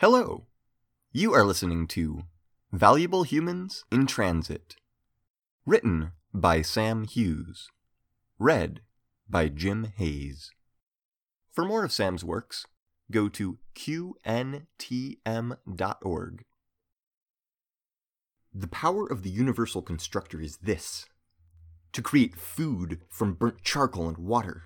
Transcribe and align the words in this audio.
Hello! 0.00 0.44
You 1.10 1.32
are 1.32 1.42
listening 1.42 1.86
to 1.86 2.24
Valuable 2.70 3.22
Humans 3.22 3.86
in 3.90 4.06
Transit. 4.06 4.76
Written 5.64 6.12
by 6.34 6.60
Sam 6.60 7.04
Hughes. 7.04 7.70
Read 8.38 8.82
by 9.26 9.48
Jim 9.48 9.84
Hays. 9.96 10.50
For 11.50 11.64
more 11.64 11.82
of 11.82 11.92
Sam's 11.92 12.22
works, 12.22 12.66
go 13.10 13.30
to 13.30 13.56
qntm.org. 13.74 15.24
The 18.54 18.68
power 18.68 19.06
of 19.06 19.22
the 19.22 19.30
universal 19.30 19.80
constructor 19.80 20.42
is 20.42 20.58
this 20.58 21.06
to 21.92 22.02
create 22.02 22.36
food 22.36 23.00
from 23.08 23.32
burnt 23.32 23.62
charcoal 23.62 24.08
and 24.08 24.18
water, 24.18 24.64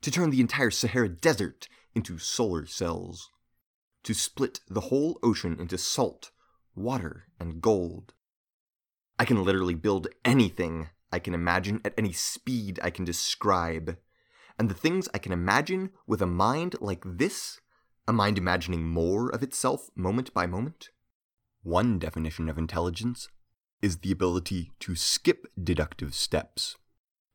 to 0.00 0.10
turn 0.10 0.30
the 0.30 0.40
entire 0.40 0.70
Sahara 0.70 1.10
Desert 1.10 1.68
into 1.94 2.16
solar 2.16 2.64
cells, 2.64 3.28
to 4.04 4.14
split 4.14 4.60
the 4.68 4.82
whole 4.82 5.18
ocean 5.22 5.58
into 5.58 5.78
salt, 5.78 6.30
water, 6.74 7.28
and 7.38 7.60
gold. 7.60 8.14
I 9.18 9.24
can 9.24 9.42
literally 9.44 9.74
build 9.74 10.08
anything 10.24 10.88
I 11.12 11.18
can 11.18 11.34
imagine 11.34 11.80
at 11.84 11.94
any 11.98 12.12
speed 12.12 12.80
I 12.82 12.90
can 12.90 13.04
describe. 13.04 13.98
And 14.58 14.68
the 14.68 14.74
things 14.74 15.08
I 15.12 15.18
can 15.18 15.32
imagine 15.32 15.90
with 16.06 16.22
a 16.22 16.26
mind 16.26 16.76
like 16.80 17.02
this, 17.04 17.60
a 18.08 18.12
mind 18.12 18.38
imagining 18.38 18.88
more 18.88 19.28
of 19.28 19.42
itself 19.42 19.90
moment 19.94 20.32
by 20.32 20.46
moment. 20.46 20.88
One 21.62 21.98
definition 21.98 22.48
of 22.48 22.58
intelligence 22.58 23.28
is 23.82 23.98
the 23.98 24.10
ability 24.10 24.72
to 24.80 24.96
skip 24.96 25.46
deductive 25.62 26.14
steps, 26.14 26.76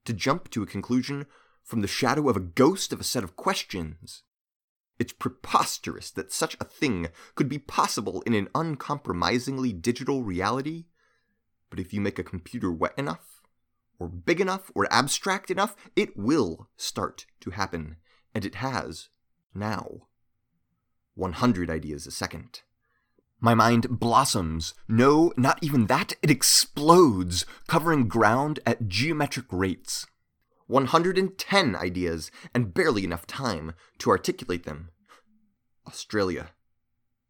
to 0.06 0.14
jump 0.14 0.50
to 0.50 0.64
a 0.64 0.68
conclusion 0.68 1.26
from 1.64 1.82
the 1.82 1.88
shadow 1.88 2.30
of 2.30 2.38
a 2.38 2.42
ghost 2.42 2.92
of 2.92 3.00
a 3.00 3.06
set 3.06 3.24
of 3.24 3.36
questions. 3.36 4.24
It's 5.00 5.14
preposterous 5.14 6.10
that 6.12 6.32
such 6.32 6.58
a 6.60 6.66
thing 6.66 7.10
could 7.36 7.48
be 7.48 7.60
possible 7.60 8.22
in 8.22 8.34
an 8.34 8.50
uncompromisingly 8.56 9.74
digital 9.74 10.24
reality. 10.24 10.86
But 11.70 11.80
if 11.80 11.94
you 11.94 12.02
make 12.02 12.18
a 12.18 12.24
computer 12.24 12.72
wet 12.72 12.94
enough, 12.98 13.42
or 14.00 14.08
big 14.08 14.40
enough, 14.42 14.72
or 14.76 14.88
abstract 14.92 15.52
enough, 15.52 15.76
it 15.96 16.18
will 16.18 16.70
start 16.78 17.26
to 17.42 17.52
happen. 17.52 17.98
And 18.34 18.46
it 18.46 18.56
has, 18.56 19.10
now. 19.54 20.08
100 21.16 21.70
ideas 21.70 22.06
a 22.06 22.12
second. 22.12 22.62
My 23.40 23.54
mind 23.54 24.00
blossoms. 24.00 24.74
No, 24.88 25.32
not 25.38 25.60
even 25.62 25.88
that. 25.88 26.14
It 26.22 26.32
explodes, 26.32 27.46
covering 27.68 28.08
ground 28.08 28.60
at 28.66 28.88
geometric 28.88 29.46
rates. 29.52 30.08
110 30.68 31.76
ideas, 31.76 32.32
and 32.54 32.74
barely 32.74 33.04
enough 33.04 33.26
time 33.26 33.74
to 34.00 34.10
articulate 34.10 34.66
them. 34.66 34.90
Australia. 35.88 36.52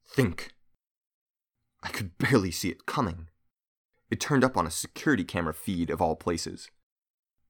Think. 0.05 0.53
I 1.83 1.89
could 1.89 2.17
barely 2.17 2.51
see 2.51 2.69
it 2.69 2.85
coming. 2.85 3.29
It 4.09 4.19
turned 4.19 4.43
up 4.43 4.57
on 4.57 4.65
a 4.65 4.71
security 4.71 5.23
camera 5.23 5.53
feed 5.53 5.89
of 5.89 6.01
all 6.01 6.15
places. 6.15 6.69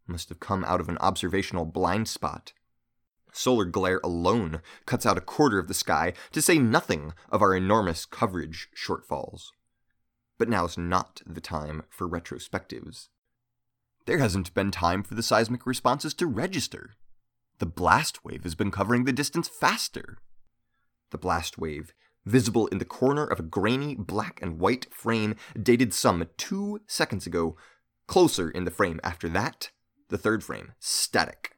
Must 0.05 0.29
have 0.29 0.39
come 0.39 0.63
out 0.65 0.81
of 0.81 0.89
an 0.89 0.97
observational 0.99 1.65
blind 1.65 2.07
spot. 2.07 2.53
Solar 3.31 3.65
glare 3.65 4.01
alone 4.03 4.61
cuts 4.85 5.05
out 5.05 5.17
a 5.17 5.21
quarter 5.21 5.59
of 5.59 5.67
the 5.67 5.73
sky, 5.73 6.13
to 6.31 6.41
say 6.41 6.57
nothing 6.57 7.13
of 7.29 7.41
our 7.41 7.55
enormous 7.55 8.05
coverage 8.05 8.69
shortfalls. 8.75 9.49
But 10.37 10.49
now's 10.49 10.77
not 10.77 11.21
the 11.25 11.41
time 11.41 11.83
for 11.89 12.07
retrospectives. 12.09 13.09
There 14.07 14.19
hasn't 14.19 14.53
been 14.53 14.71
time 14.71 15.03
for 15.03 15.15
the 15.15 15.21
seismic 15.21 15.65
responses 15.65 16.13
to 16.13 16.27
register. 16.27 16.91
The 17.59 17.65
blast 17.65 18.23
wave 18.23 18.43
has 18.43 18.55
been 18.55 18.71
covering 18.71 19.03
the 19.03 19.11
distance 19.11 19.49
faster. 19.49 20.19
The 21.11 21.17
blast 21.17 21.57
wave, 21.57 21.93
visible 22.25 22.67
in 22.67 22.77
the 22.77 22.85
corner 22.85 23.25
of 23.25 23.37
a 23.37 23.43
grainy 23.43 23.95
black 23.95 24.39
and 24.41 24.59
white 24.61 24.87
frame 24.93 25.35
dated 25.61 25.93
some 25.93 26.25
two 26.37 26.79
seconds 26.87 27.27
ago, 27.27 27.57
closer 28.07 28.49
in 28.49 28.63
the 28.63 28.71
frame 28.71 29.01
after 29.03 29.27
that, 29.27 29.71
the 30.07 30.17
third 30.17 30.41
frame, 30.41 30.71
static. 30.79 31.57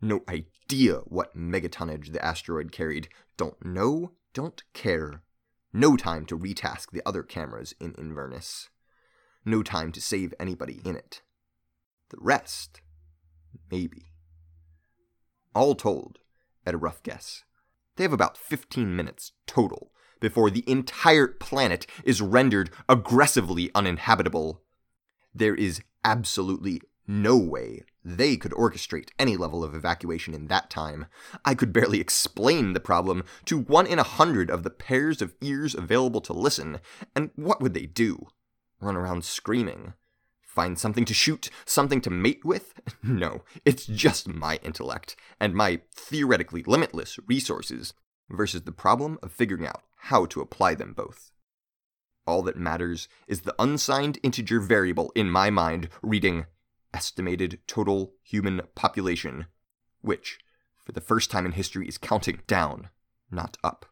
No 0.00 0.24
idea 0.28 0.96
what 1.04 1.36
megatonnage 1.36 2.12
the 2.12 2.24
asteroid 2.24 2.72
carried. 2.72 3.08
Don't 3.36 3.64
know, 3.64 4.14
don't 4.34 4.64
care. 4.72 5.22
No 5.72 5.96
time 5.96 6.26
to 6.26 6.36
retask 6.36 6.90
the 6.90 7.02
other 7.06 7.22
cameras 7.22 7.72
in 7.78 7.94
Inverness. 7.96 8.68
No 9.44 9.62
time 9.62 9.92
to 9.92 10.00
save 10.00 10.34
anybody 10.40 10.82
in 10.84 10.96
it. 10.96 11.22
The 12.12 12.18
rest, 12.20 12.82
maybe. 13.70 14.12
All 15.54 15.74
told, 15.74 16.18
at 16.66 16.74
a 16.74 16.78
rough 16.78 17.02
guess, 17.02 17.44
they 17.96 18.04
have 18.04 18.12
about 18.12 18.36
15 18.36 18.94
minutes 18.94 19.32
total 19.46 19.92
before 20.20 20.50
the 20.50 20.62
entire 20.70 21.26
planet 21.26 21.86
is 22.04 22.20
rendered 22.20 22.68
aggressively 22.86 23.70
uninhabitable. 23.74 24.60
There 25.34 25.54
is 25.54 25.80
absolutely 26.04 26.82
no 27.06 27.38
way 27.38 27.82
they 28.04 28.36
could 28.36 28.52
orchestrate 28.52 29.08
any 29.18 29.38
level 29.38 29.64
of 29.64 29.74
evacuation 29.74 30.34
in 30.34 30.48
that 30.48 30.68
time. 30.68 31.06
I 31.46 31.54
could 31.54 31.72
barely 31.72 31.98
explain 31.98 32.74
the 32.74 32.80
problem 32.80 33.24
to 33.46 33.58
one 33.58 33.86
in 33.86 33.98
a 33.98 34.04
hundred 34.04 34.50
of 34.50 34.64
the 34.64 34.70
pairs 34.70 35.22
of 35.22 35.34
ears 35.40 35.74
available 35.74 36.20
to 36.22 36.34
listen, 36.34 36.78
and 37.16 37.30
what 37.36 37.62
would 37.62 37.72
they 37.72 37.86
do? 37.86 38.28
Run 38.80 38.96
around 38.96 39.24
screaming? 39.24 39.94
Find 40.54 40.78
something 40.78 41.06
to 41.06 41.14
shoot, 41.14 41.48
something 41.64 42.02
to 42.02 42.10
mate 42.10 42.44
with? 42.44 42.74
No, 43.02 43.42
it's 43.64 43.86
just 43.86 44.28
my 44.28 44.58
intellect, 44.62 45.16
and 45.40 45.54
my 45.54 45.80
theoretically 45.94 46.62
limitless 46.66 47.18
resources, 47.26 47.94
versus 48.28 48.62
the 48.62 48.70
problem 48.70 49.18
of 49.22 49.32
figuring 49.32 49.66
out 49.66 49.82
how 49.96 50.26
to 50.26 50.42
apply 50.42 50.74
them 50.74 50.92
both. 50.92 51.30
All 52.26 52.42
that 52.42 52.58
matters 52.58 53.08
is 53.26 53.40
the 53.40 53.54
unsigned 53.58 54.18
integer 54.22 54.60
variable 54.60 55.10
in 55.14 55.30
my 55.30 55.48
mind 55.48 55.88
reading 56.02 56.44
estimated 56.92 57.60
total 57.66 58.12
human 58.22 58.60
population, 58.74 59.46
which, 60.02 60.38
for 60.84 60.92
the 60.92 61.00
first 61.00 61.30
time 61.30 61.46
in 61.46 61.52
history, 61.52 61.88
is 61.88 61.96
counting 61.96 62.40
down, 62.46 62.90
not 63.30 63.56
up. 63.64 63.86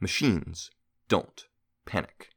Machines 0.00 0.70
don't 1.08 1.46
panic. 1.86 2.33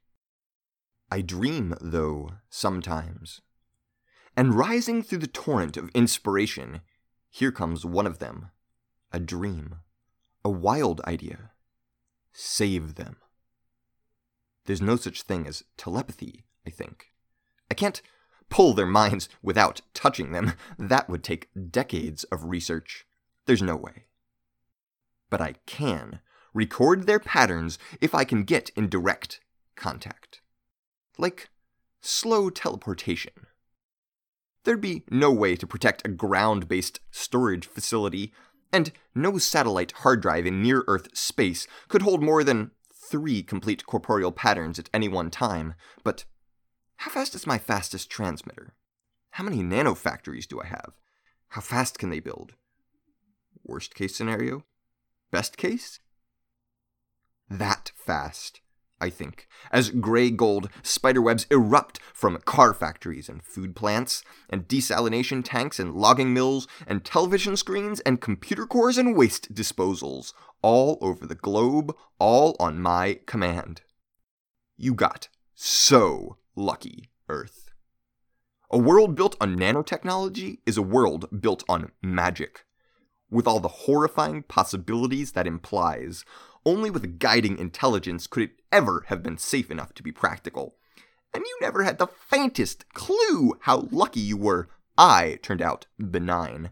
I 1.10 1.22
dream, 1.22 1.74
though, 1.80 2.32
sometimes. 2.50 3.40
And 4.36 4.54
rising 4.54 5.02
through 5.02 5.18
the 5.18 5.26
torrent 5.26 5.76
of 5.76 5.88
inspiration, 5.90 6.82
here 7.30 7.52
comes 7.52 7.84
one 7.84 8.06
of 8.06 8.18
them 8.18 8.50
a 9.10 9.18
dream, 9.18 9.76
a 10.44 10.50
wild 10.50 11.00
idea. 11.06 11.52
Save 12.32 12.96
them. 12.96 13.16
There's 14.66 14.82
no 14.82 14.96
such 14.96 15.22
thing 15.22 15.46
as 15.46 15.64
telepathy, 15.78 16.44
I 16.66 16.70
think. 16.70 17.06
I 17.70 17.74
can't 17.74 18.02
pull 18.50 18.74
their 18.74 18.86
minds 18.86 19.28
without 19.42 19.80
touching 19.94 20.32
them. 20.32 20.52
That 20.78 21.08
would 21.08 21.24
take 21.24 21.48
decades 21.70 22.24
of 22.24 22.44
research. 22.44 23.06
There's 23.46 23.62
no 23.62 23.76
way. 23.76 24.04
But 25.30 25.40
I 25.40 25.54
can 25.64 26.20
record 26.52 27.06
their 27.06 27.18
patterns 27.18 27.78
if 28.00 28.14
I 28.14 28.24
can 28.24 28.44
get 28.44 28.70
in 28.70 28.88
direct 28.88 29.40
contact. 29.74 30.40
Like 31.18 31.50
slow 32.00 32.48
teleportation. 32.48 33.32
There'd 34.64 34.80
be 34.80 35.04
no 35.10 35.32
way 35.32 35.56
to 35.56 35.66
protect 35.66 36.06
a 36.06 36.10
ground 36.10 36.68
based 36.68 37.00
storage 37.10 37.66
facility, 37.66 38.32
and 38.72 38.92
no 39.14 39.38
satellite 39.38 39.92
hard 39.92 40.20
drive 40.22 40.46
in 40.46 40.62
near 40.62 40.84
Earth 40.86 41.16
space 41.16 41.66
could 41.88 42.02
hold 42.02 42.22
more 42.22 42.44
than 42.44 42.70
three 42.92 43.42
complete 43.42 43.86
corporeal 43.86 44.32
patterns 44.32 44.78
at 44.78 44.90
any 44.92 45.08
one 45.08 45.30
time, 45.30 45.74
but 46.04 46.24
how 46.98 47.10
fast 47.10 47.34
is 47.34 47.46
my 47.46 47.58
fastest 47.58 48.10
transmitter? 48.10 48.74
How 49.30 49.44
many 49.44 49.58
nanofactories 49.58 50.46
do 50.46 50.60
I 50.60 50.66
have? 50.66 50.92
How 51.48 51.60
fast 51.60 51.98
can 51.98 52.10
they 52.10 52.20
build? 52.20 52.54
Worst 53.64 53.94
case 53.94 54.16
scenario? 54.16 54.64
Best 55.30 55.56
case? 55.56 56.00
That 57.48 57.92
fast, 57.94 58.60
I 59.00 59.10
think, 59.10 59.46
as 59.70 59.90
gray 59.90 60.30
goo 60.30 60.62
spiderwebs 60.82 61.46
erupt 61.50 62.00
from 62.12 62.38
car 62.44 62.74
factories 62.74 63.28
and 63.28 63.42
food 63.42 63.76
plants, 63.76 64.24
and 64.50 64.66
desalination 64.66 65.42
tanks 65.44 65.78
and 65.78 65.94
logging 65.94 66.34
mills, 66.34 66.66
and 66.86 67.04
television 67.04 67.56
screens 67.56 68.00
and 68.00 68.20
computer 68.20 68.66
cores 68.66 68.98
and 68.98 69.16
waste 69.16 69.54
disposals, 69.54 70.32
all 70.62 70.98
over 71.00 71.26
the 71.26 71.36
globe, 71.36 71.94
all 72.18 72.56
on 72.58 72.80
my 72.80 73.20
command. 73.26 73.82
You 74.76 74.94
got 74.94 75.28
so 75.54 76.38
lucky 76.56 77.10
Earth. 77.28 77.70
A 78.70 78.78
world 78.78 79.14
built 79.14 79.36
on 79.40 79.56
nanotechnology 79.56 80.58
is 80.66 80.76
a 80.76 80.82
world 80.82 81.26
built 81.40 81.64
on 81.68 81.92
magic. 82.02 82.64
With 83.30 83.46
all 83.46 83.60
the 83.60 83.68
horrifying 83.68 84.42
possibilities 84.42 85.32
that 85.32 85.46
implies, 85.46 86.24
only 86.64 86.90
with 86.90 87.18
guiding 87.18 87.58
intelligence 87.58 88.26
could 88.26 88.42
it 88.44 88.60
ever 88.70 89.04
have 89.08 89.22
been 89.22 89.38
safe 89.38 89.70
enough 89.70 89.94
to 89.94 90.02
be 90.02 90.12
practical. 90.12 90.76
And 91.34 91.44
you 91.44 91.58
never 91.60 91.82
had 91.82 91.98
the 91.98 92.06
faintest 92.06 92.88
clue 92.94 93.58
how 93.62 93.88
lucky 93.90 94.20
you 94.20 94.36
were. 94.36 94.68
I 94.96 95.38
turned 95.42 95.62
out 95.62 95.86
benign. 95.98 96.70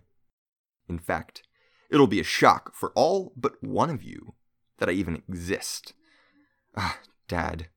In 0.88 0.98
fact, 0.98 1.42
it'll 1.90 2.06
be 2.06 2.20
a 2.20 2.24
shock 2.24 2.74
for 2.74 2.92
all 2.94 3.32
but 3.36 3.62
one 3.62 3.90
of 3.90 4.02
you 4.02 4.34
that 4.78 4.88
I 4.88 4.92
even 4.92 5.16
exist. 5.16 5.94
Ah, 6.76 6.98
Dad, 7.28 7.68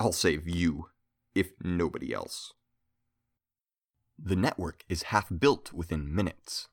I'll 0.00 0.12
save 0.12 0.48
you, 0.48 0.88
if 1.34 1.52
nobody 1.62 2.12
else. 2.12 2.52
The 4.18 4.36
network 4.36 4.84
is 4.88 5.04
half 5.04 5.28
built 5.36 5.72
within 5.72 6.14
minutes. 6.14 6.68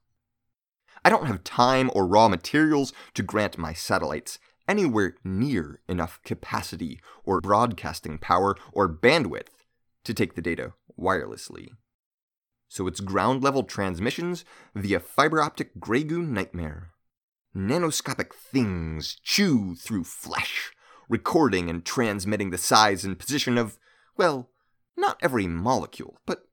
I 1.04 1.10
don't 1.10 1.26
have 1.26 1.44
time 1.44 1.90
or 1.94 2.06
raw 2.06 2.28
materials 2.28 2.94
to 3.16 3.24
grant 3.24 3.58
my 3.58 3.74
satellites 3.74 4.40
anywhere 4.72 5.16
near 5.26 5.82
enough 5.90 6.22
capacity 6.24 7.02
or 7.26 7.42
broadcasting 7.42 8.18
power 8.18 8.56
or 8.72 8.88
bandwidth 8.88 9.66
to 10.06 10.14
take 10.14 10.36
the 10.36 10.42
data 10.42 10.72
wirelessly. 10.98 11.68
So 12.70 12.88
it's 12.88 13.02
ground 13.02 13.44
level 13.44 13.64
transmissions 13.64 14.46
via 14.74 15.02
fiber 15.02 15.42
optic 15.42 15.78
Grey 15.78 16.06
Goo 16.06 16.22
nightmare. 16.22 16.92
Nanoscopic 17.54 18.34
things 18.34 19.18
chew 19.22 19.76
through 19.76 20.06
flesh, 20.06 20.72
recording 21.10 21.70
and 21.70 21.84
transmitting 21.84 22.52
the 22.52 22.58
size 22.58 23.04
and 23.04 23.20
position 23.20 23.58
of, 23.58 23.78
well, 24.16 24.52
not 24.96 25.18
every 25.22 25.48
molecule, 25.48 26.18
but 26.26 26.48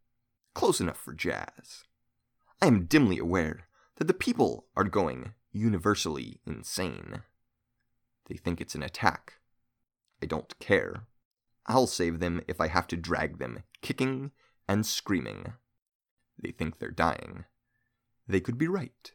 close 0.55 0.81
enough 0.81 0.99
for 0.99 1.15
jazz. 1.15 1.85
I 2.61 2.67
am 2.67 2.87
dimly 2.87 3.19
aware 3.19 3.69
that 3.99 4.09
the 4.09 4.12
people 4.12 4.67
are 4.76 4.82
going 4.82 5.35
universally 5.53 6.41
insane. 6.44 7.23
They 8.29 8.37
think 8.37 8.61
it's 8.61 8.75
an 8.75 8.83
attack. 8.83 9.35
I 10.23 10.27
don't 10.27 10.59
care. 10.59 11.07
I'll 11.67 11.87
save 11.87 12.19
them 12.19 12.43
if 12.49 12.61
I 12.61 12.69
have 12.69 12.87
to 12.89 12.97
drag 12.97 13.39
them, 13.39 13.63
kicking 13.83 14.33
and 14.69 14.85
screaming. 14.85 15.55
They 16.43 16.51
think 16.51 16.79
they're 16.79 16.91
dying. 16.91 17.45
They 18.27 18.41
could 18.41 18.59
be 18.59 18.69
right. 18.69 19.13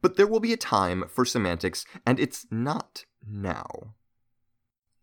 But 0.00 0.16
there 0.16 0.26
will 0.26 0.40
be 0.40 0.52
a 0.52 0.58
time 0.58 1.04
for 1.08 1.24
semantics, 1.24 1.84
and 2.06 2.18
it's 2.18 2.46
not 2.50 3.04
now. 3.26 3.94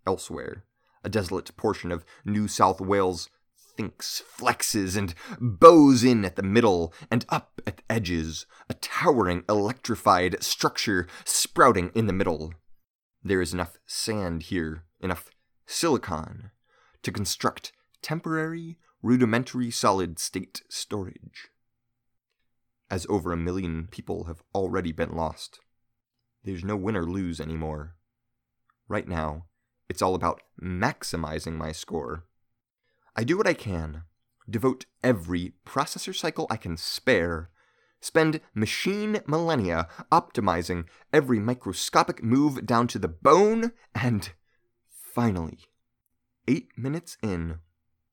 Elsewhere, 0.06 0.65
a 1.03 1.09
desolate 1.09 1.56
portion 1.56 1.92
of 1.92 2.06
New 2.25 2.48
South 2.48 2.81
Wales 2.81 3.30
thinks, 3.77 4.21
flexes, 4.38 4.98
and 4.98 5.13
bows 5.39 6.03
in 6.03 6.25
at 6.25 6.36
the 6.36 6.44
middle 6.44 6.94
and 7.09 7.25
up 7.30 7.62
at 7.65 7.77
the 7.77 7.83
edges, 7.89 8.45
a 8.69 8.74
towering 8.75 9.44
electrified 9.48 10.42
structure 10.44 11.07
sprouting 11.25 11.92
in 11.95 12.07
the 12.07 12.13
middle. 12.13 12.53
There 13.23 13.41
is 13.41 13.53
enough 13.53 13.77
sand 13.85 14.44
here, 14.44 14.83
enough 15.00 15.29
silicon, 15.65 16.51
to 17.03 17.12
construct 17.12 17.71
temporary, 18.01 18.77
rudimentary 19.01 19.71
solid 19.71 20.19
state 20.19 20.63
storage. 20.69 21.50
As 22.89 23.06
over 23.09 23.31
a 23.31 23.38
million 23.38 23.88
people 23.89 24.25
have 24.25 24.41
already 24.53 24.91
been 24.91 25.15
lost, 25.15 25.59
there's 26.44 26.63
no 26.63 26.75
win 26.75 26.97
or 26.97 27.06
lose 27.06 27.39
anymore. 27.39 27.95
Right 28.88 29.07
now, 29.07 29.45
it's 29.88 30.01
all 30.01 30.15
about 30.15 30.41
maximizing 30.62 31.53
my 31.53 31.71
score 31.71 32.25
I 33.15 33.25
do 33.25 33.38
what 33.38 33.47
I 33.47 33.53
can, 33.53 34.03
devote 34.50 34.85
every 35.03 35.53
processor 35.65 36.15
cycle 36.15 36.47
I 36.50 36.56
can 36.56 36.77
spare, 36.77 37.50
spend 38.01 38.42
machine 38.53 39.21
millennia 39.25 39.88
optimizing 40.12 40.86
every 41.13 41.39
microscopic 41.39 42.21
move 42.24 42.65
down 42.65 42.88
to 42.88 43.00
the 43.00 43.07
bone, 43.07 43.71
and 43.95 44.31
finally, 44.89 45.59
eight 46.48 46.69
minutes 46.77 47.18
in, 47.24 47.59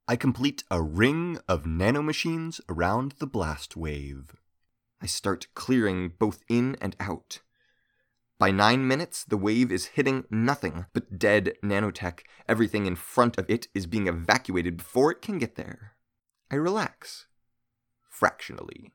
I 0.06 0.16
complete 0.16 0.62
a 0.70 0.80
ring 0.80 1.38
of 1.48 1.64
nanomachines 1.64 2.60
around 2.68 3.14
the 3.18 3.26
blast 3.26 3.76
wave. 3.76 4.36
I 5.02 5.06
start 5.06 5.48
clearing 5.54 6.12
both 6.18 6.42
in 6.48 6.76
and 6.80 6.96
out. 7.00 7.40
By 8.38 8.52
nine 8.52 8.86
minutes, 8.86 9.24
the 9.24 9.36
wave 9.36 9.72
is 9.72 9.86
hitting 9.86 10.24
nothing 10.30 10.86
but 10.92 11.18
dead 11.18 11.54
nanotech. 11.62 12.20
Everything 12.48 12.86
in 12.86 12.94
front 12.94 13.36
of 13.36 13.50
it 13.50 13.66
is 13.74 13.86
being 13.86 14.06
evacuated 14.06 14.76
before 14.76 15.10
it 15.10 15.20
can 15.20 15.38
get 15.38 15.56
there. 15.56 15.96
I 16.50 16.54
relax. 16.54 17.26
Fractionally. 18.08 18.92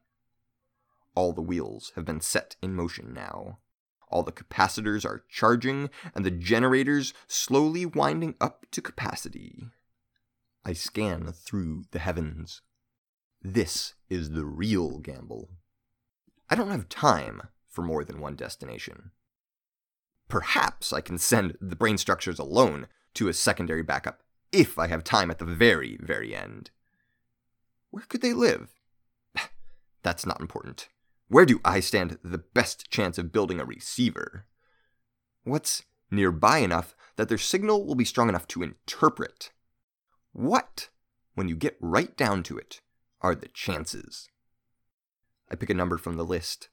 All 1.15 1.33
the 1.33 1.42
wheels 1.42 1.92
have 1.95 2.06
been 2.06 2.21
set 2.21 2.56
in 2.62 2.75
motion 2.75 3.13
now. 3.13 3.60
All 4.10 4.24
the 4.24 4.31
capacitors 4.31 5.06
are 5.06 5.24
charging, 5.30 5.89
and 6.13 6.25
the 6.25 6.31
generators 6.31 7.13
slowly 7.27 7.86
winding 7.86 8.36
up 8.39 8.65
to 8.71 8.81
capacity. 8.81 9.65
I 10.65 10.74
scan 10.74 11.31
through 11.33 11.86
the 11.92 12.00
heavens. 12.00 12.62
This 13.42 13.95
is 14.10 14.31
the 14.31 14.45
real 14.45 15.00
gamble. 15.00 15.50
I 16.50 16.56
don't 16.56 16.71
have 16.71 16.89
time 16.89 17.42
for 17.68 17.81
more 17.81 18.04
than 18.04 18.21
one 18.21 18.36
destination. 18.36 19.12
Perhaps 20.30 20.94
I 20.94 21.01
can 21.01 21.18
send 21.18 21.57
the 21.59 21.75
brain 21.75 21.98
structures 21.98 22.39
alone 22.39 22.88
to 23.16 23.27
a 23.27 23.33
secondary 23.33 23.83
backup 23.83 24.24
if 24.51 24.80
I 24.80 24.88
have 24.88 25.04
time 25.04 25.30
at 25.31 25.39
the 25.39 25.45
very, 25.45 25.98
very 26.00 26.36
end. 26.36 26.69
Where 27.89 28.06
could 28.07 28.21
they 28.21 28.33
live? 28.33 28.69
That's 30.04 30.25
not 30.25 30.39
important. 30.39 30.89
Where 31.33 31.47
do 31.47 31.59
I 31.65 31.80
stand 31.80 32.19
the 32.24 32.38
best 32.38 32.91
chance 32.91 33.18
of 33.18 33.31
building 33.31 33.59
a 33.59 33.65
receiver? 33.65 34.45
What's 35.44 35.81
nearby 36.12 36.59
enough 36.59 36.95
that 37.15 37.27
their 37.27 37.39
signal 37.39 37.88
will 37.88 37.95
be 37.95 38.06
strong 38.06 38.30
enough 38.30 38.47
to 38.50 38.62
interpret? 38.62 39.50
What, 40.31 40.89
when 41.33 41.47
you 41.47 41.56
get 41.56 41.75
right 41.81 42.15
down 42.15 42.44
to 42.44 42.59
it, 42.59 42.81
are 43.19 43.33
the 43.33 43.47
chances? 43.47 44.30
I 45.50 45.56
pick 45.56 45.71
a 45.71 45.74
number 45.74 45.97
from 45.97 46.18
the 46.18 46.24
list 46.24 46.69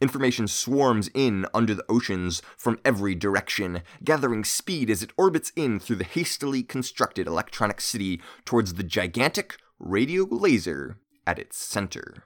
Information 0.00 0.46
swarms 0.46 1.10
in 1.12 1.44
under 1.52 1.74
the 1.74 1.86
oceans 1.88 2.42
from 2.56 2.78
every 2.84 3.16
direction, 3.16 3.82
gathering 4.04 4.44
speed 4.44 4.88
as 4.88 5.02
it 5.02 5.10
orbits 5.16 5.50
in 5.56 5.80
through 5.80 5.96
the 5.96 6.04
hastily 6.04 6.62
constructed 6.62 7.26
electronic 7.26 7.80
city 7.80 8.22
towards 8.44 8.74
the 8.74 8.84
gigantic 8.84 9.56
radio 9.80 10.22
laser 10.30 11.00
at 11.26 11.40
its 11.40 11.56
center. 11.56 12.22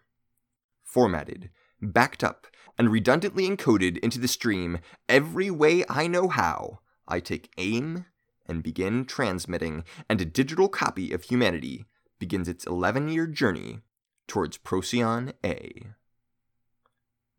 Formatted, 0.84 1.48
backed 1.80 2.24
up, 2.24 2.46
and 2.78 2.90
redundantly 2.90 3.48
encoded 3.48 3.98
into 3.98 4.18
the 4.18 4.28
stream 4.28 4.78
every 5.08 5.50
way 5.50 5.84
I 5.88 6.06
know 6.06 6.28
how, 6.28 6.80
I 7.06 7.20
take 7.20 7.52
aim 7.58 8.06
and 8.46 8.62
begin 8.62 9.04
transmitting, 9.04 9.84
and 10.08 10.20
a 10.20 10.24
digital 10.24 10.68
copy 10.68 11.12
of 11.12 11.24
humanity 11.24 11.84
begins 12.18 12.48
its 12.48 12.66
11 12.66 13.08
year 13.08 13.26
journey 13.26 13.80
towards 14.26 14.56
Procyon 14.56 15.32
A. 15.44 15.88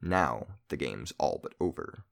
Now 0.02 0.48
the 0.70 0.78
game's 0.78 1.14
all 1.18 1.40
but 1.42 1.54
over. 1.60 2.04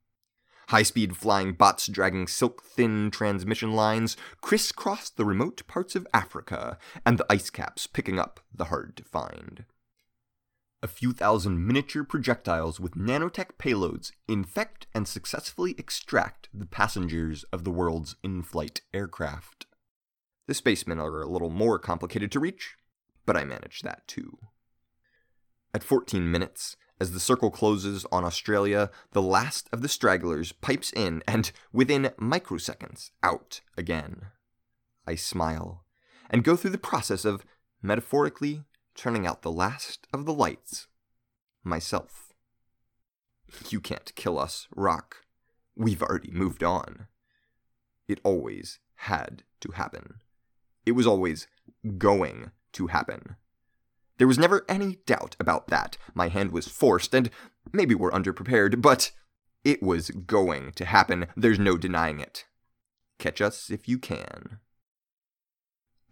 High 0.68 0.84
speed 0.84 1.16
flying 1.16 1.54
bots 1.54 1.88
dragging 1.88 2.28
silk 2.28 2.62
thin 2.62 3.10
transmission 3.10 3.72
lines 3.72 4.16
crisscross 4.40 5.10
the 5.10 5.24
remote 5.24 5.66
parts 5.66 5.96
of 5.96 6.06
Africa, 6.14 6.78
and 7.04 7.18
the 7.18 7.26
ice 7.28 7.50
caps 7.50 7.88
picking 7.88 8.20
up 8.20 8.38
the 8.54 8.66
hard 8.66 8.96
to 8.96 9.02
find. 9.02 9.64
A 10.82 10.88
few 10.88 11.12
thousand 11.12 11.66
miniature 11.66 12.04
projectiles 12.04 12.80
with 12.80 12.94
nanotech 12.94 13.58
payloads 13.58 14.12
infect 14.26 14.86
and 14.94 15.06
successfully 15.06 15.74
extract 15.76 16.48
the 16.54 16.64
passengers 16.64 17.44
of 17.52 17.64
the 17.64 17.70
world's 17.70 18.16
in 18.22 18.42
flight 18.42 18.80
aircraft. 18.94 19.66
The 20.46 20.54
spacemen 20.54 20.98
are 20.98 21.20
a 21.20 21.28
little 21.28 21.50
more 21.50 21.78
complicated 21.78 22.32
to 22.32 22.40
reach, 22.40 22.76
but 23.26 23.36
I 23.36 23.44
manage 23.44 23.82
that 23.82 24.08
too. 24.08 24.38
At 25.74 25.84
14 25.84 26.30
minutes, 26.30 26.76
as 26.98 27.12
the 27.12 27.20
circle 27.20 27.50
closes 27.50 28.06
on 28.10 28.24
Australia, 28.24 28.90
the 29.12 29.22
last 29.22 29.68
of 29.72 29.82
the 29.82 29.88
stragglers 29.88 30.52
pipes 30.52 30.92
in 30.92 31.22
and, 31.28 31.52
within 31.72 32.10
microseconds, 32.18 33.10
out 33.22 33.60
again. 33.76 34.28
I 35.06 35.14
smile 35.14 35.84
and 36.30 36.42
go 36.42 36.56
through 36.56 36.70
the 36.70 36.78
process 36.78 37.24
of, 37.24 37.44
metaphorically, 37.82 38.64
turning 38.94 39.26
out 39.26 39.42
the 39.42 39.52
last 39.52 40.06
of 40.12 40.24
the 40.24 40.34
lights. 40.34 40.86
Myself. 41.64 42.32
You 43.68 43.80
can't 43.80 44.14
kill 44.14 44.38
us, 44.38 44.68
Rock. 44.74 45.16
We've 45.76 46.02
already 46.02 46.30
moved 46.30 46.62
on. 46.62 47.06
It 48.08 48.20
always 48.24 48.78
had 48.96 49.44
to 49.60 49.72
happen. 49.72 50.20
It 50.86 50.92
was 50.92 51.06
always 51.06 51.46
going 51.98 52.50
to 52.72 52.86
happen. 52.88 53.36
There 54.18 54.26
was 54.26 54.38
never 54.38 54.64
any 54.68 54.96
doubt 55.06 55.36
about 55.40 55.68
that. 55.68 55.96
My 56.14 56.28
hand 56.28 56.52
was 56.52 56.68
forced, 56.68 57.14
and 57.14 57.30
maybe 57.72 57.94
we're 57.94 58.10
underprepared, 58.10 58.82
but 58.82 59.12
it 59.64 59.82
was 59.82 60.10
going 60.10 60.72
to 60.72 60.84
happen. 60.84 61.26
There's 61.36 61.58
no 61.58 61.76
denying 61.76 62.20
it. 62.20 62.44
Catch 63.18 63.40
us 63.40 63.70
if 63.70 63.88
you 63.88 63.98
can. 63.98 64.58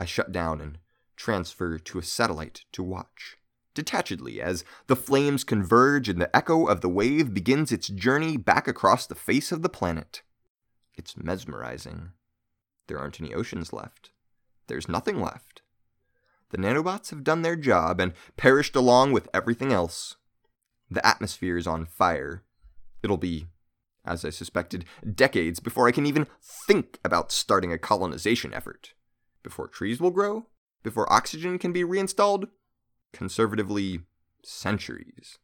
I 0.00 0.04
shut 0.04 0.32
down 0.32 0.60
and 0.60 0.78
transfer 1.18 1.78
to 1.78 1.98
a 1.98 2.02
satellite 2.02 2.64
to 2.72 2.82
watch, 2.82 3.36
detachedly, 3.74 4.38
as 4.38 4.64
the 4.86 4.96
flames 4.96 5.44
converge 5.44 6.08
and 6.08 6.20
the 6.20 6.34
echo 6.34 6.66
of 6.66 6.80
the 6.80 6.88
wave 6.88 7.34
begins 7.34 7.70
its 7.70 7.88
journey 7.88 8.36
back 8.36 8.66
across 8.66 9.06
the 9.06 9.14
face 9.14 9.52
of 9.52 9.62
the 9.62 9.68
planet. 9.68 10.22
It's 10.96 11.16
mesmerizing. 11.16 12.12
There 12.86 12.98
aren't 12.98 13.20
any 13.20 13.34
oceans 13.34 13.72
left. 13.72 14.10
There's 14.68 14.88
nothing 14.88 15.20
left. 15.20 15.62
The 16.50 16.58
nanobots 16.58 17.10
have 17.10 17.24
done 17.24 17.42
their 17.42 17.56
job 17.56 18.00
and 18.00 18.14
perished 18.36 18.74
along 18.74 19.12
with 19.12 19.28
everything 19.34 19.72
else. 19.72 20.16
The 20.90 21.06
atmosphere 21.06 21.58
is 21.58 21.66
on 21.66 21.84
fire. 21.84 22.42
It'll 23.02 23.18
be 23.18 23.46
as 24.08 24.24
I 24.24 24.30
suspected, 24.30 24.84
decades 25.14 25.60
before 25.60 25.86
I 25.86 25.92
can 25.92 26.06
even 26.06 26.26
think 26.66 26.98
about 27.04 27.30
starting 27.30 27.72
a 27.72 27.78
colonization 27.78 28.54
effort. 28.54 28.94
Before 29.42 29.68
trees 29.68 30.00
will 30.00 30.10
grow? 30.10 30.46
Before 30.82 31.12
oxygen 31.12 31.58
can 31.58 31.72
be 31.72 31.84
reinstalled? 31.84 32.48
Conservatively, 33.12 34.00
centuries. 34.44 35.38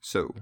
So, 0.00 0.34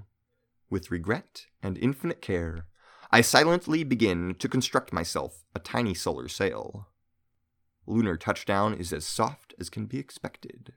with 0.69 0.91
regret 0.91 1.45
and 1.61 1.77
infinite 1.77 2.21
care, 2.21 2.65
I 3.11 3.21
silently 3.21 3.83
begin 3.83 4.35
to 4.35 4.47
construct 4.47 4.93
myself 4.93 5.43
a 5.55 5.59
tiny 5.59 5.93
solar 5.93 6.27
sail. 6.27 6.87
Lunar 7.87 8.17
touchdown 8.17 8.73
is 8.73 8.93
as 8.93 9.05
soft 9.05 9.53
as 9.59 9.69
can 9.69 9.85
be 9.85 9.97
expected. 9.97 10.73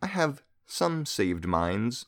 I 0.00 0.06
have 0.06 0.42
some 0.66 1.04
saved 1.04 1.46
minds. 1.46 2.06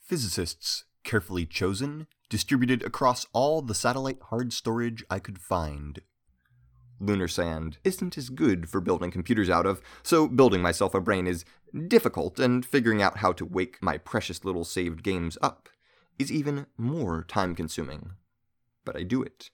Physicists 0.00 0.84
carefully 1.02 1.46
chosen, 1.46 2.06
distributed 2.28 2.82
across 2.82 3.26
all 3.32 3.60
the 3.60 3.74
satellite 3.74 4.18
hard 4.30 4.52
storage 4.52 5.04
I 5.10 5.18
could 5.18 5.38
find. 5.38 6.00
Lunar 7.04 7.28
sand 7.28 7.78
isn't 7.84 8.16
as 8.16 8.30
good 8.30 8.68
for 8.68 8.80
building 8.80 9.10
computers 9.10 9.50
out 9.50 9.66
of, 9.66 9.80
so 10.02 10.26
building 10.26 10.62
myself 10.62 10.94
a 10.94 11.00
brain 11.00 11.26
is 11.26 11.44
difficult, 11.88 12.38
and 12.38 12.64
figuring 12.64 13.02
out 13.02 13.18
how 13.18 13.32
to 13.32 13.44
wake 13.44 13.82
my 13.82 13.98
precious 13.98 14.44
little 14.44 14.64
saved 14.64 15.02
games 15.02 15.36
up 15.42 15.68
is 16.18 16.32
even 16.32 16.66
more 16.76 17.24
time 17.24 17.54
consuming. 17.54 18.12
But 18.84 18.96
I 18.96 19.02
do 19.02 19.22
it. 19.22 19.50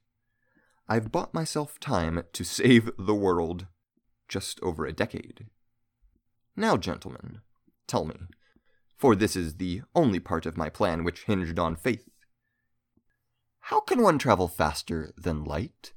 I've 0.88 1.12
bought 1.12 1.35
myself 1.35 1.78
time 1.78 2.25
to 2.33 2.45
save 2.45 2.90
the 2.99 3.14
world. 3.14 3.66
Just 4.28 4.61
over 4.61 4.87
a 4.87 4.92
decade. 4.92 5.47
Now, 6.57 6.76
gentlemen, 6.76 7.40
tell 7.87 8.04
me, 8.04 8.16
for 8.97 9.16
this 9.16 9.35
is 9.35 9.54
the 9.54 9.83
only 9.95 10.21
part 10.21 10.47
of 10.47 10.57
my 10.57 10.69
plan 10.69 11.04
which 11.04 11.25
hinged 11.25 11.59
on 11.59 11.75
faith. 11.75 12.09
How 13.64 13.80
can 13.80 14.02
one 14.02 14.19
travel 14.19 14.49
faster 14.49 15.12
than 15.16 15.45
light? 15.45 15.92